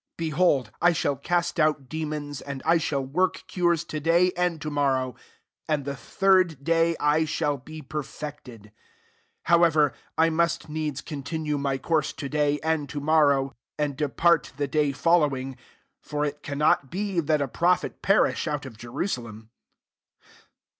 [0.17, 4.71] Behold, I shall cast out demons^ and I shall work cures to day and to
[4.71, 5.13] morrow,
[5.67, 8.71] and the third day I shall be perfected.
[8.71, 8.71] S3
[9.43, 14.53] However, I must needs continue my course to daj, and to mor row; and depart
[14.57, 15.55] the day follow ing:
[15.99, 19.51] for it cannot be that a pro phet perish out of Jerusalem.